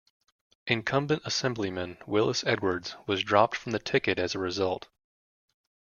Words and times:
Incumbent 0.65 1.21
Assemblyman 1.25 1.99
Willis 2.07 2.43
Edwards 2.47 2.95
was 3.05 3.21
dropped 3.21 3.55
from 3.55 3.71
the 3.71 3.77
ticket 3.77 4.17
as 4.17 4.33
a 4.33 4.39
result. 4.39 4.87